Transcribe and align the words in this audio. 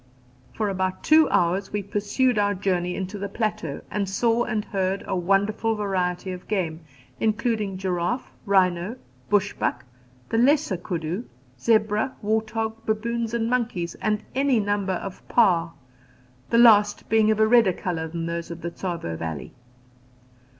For 0.55 0.67
about 0.67 1.03
two 1.03 1.29
hours 1.29 1.71
we 1.71 1.83
pursued 1.83 2.39
our 2.39 2.55
journey 2.55 2.95
into 2.95 3.19
the 3.19 3.29
plateau, 3.29 3.81
and 3.91 4.09
saw 4.09 4.45
and 4.45 4.65
heard 4.65 5.03
a 5.05 5.15
wonderful 5.15 5.75
variety 5.75 6.31
of 6.31 6.47
game, 6.47 6.79
including 7.19 7.77
giraffe, 7.77 8.31
rhino, 8.47 8.95
bush 9.29 9.53
buck, 9.53 9.85
the 10.29 10.39
lesser 10.39 10.77
kudu, 10.77 11.25
zebra, 11.59 12.15
wart 12.23 12.49
hog, 12.49 12.83
baboons 12.83 13.35
and 13.35 13.47
monkeys, 13.47 13.93
and 14.01 14.23
any 14.33 14.59
number 14.59 14.93
of 14.93 15.21
paa, 15.27 15.69
the 16.49 16.57
last 16.57 17.07
being 17.07 17.29
of 17.29 17.39
a 17.39 17.45
redder 17.45 17.71
colour 17.73 18.07
than 18.07 18.25
those 18.25 18.49
of 18.49 18.61
the 18.61 18.71
Tsavo 18.71 19.15
valley. 19.15 19.53